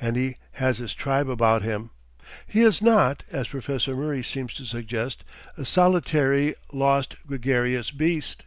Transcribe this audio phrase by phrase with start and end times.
[0.00, 1.90] And he has his tribe about him.
[2.46, 5.24] He is not, as Professor Murray seems to suggest,
[5.56, 8.44] a solitary LOST gregarious beast.